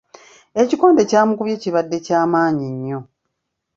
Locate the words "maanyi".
2.31-2.67